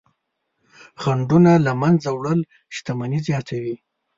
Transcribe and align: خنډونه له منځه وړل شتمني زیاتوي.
خنډونه 1.01 1.51
له 1.65 1.71
منځه 1.81 2.09
وړل 2.13 2.41
شتمني 2.75 3.19
زیاتوي. 3.27 3.75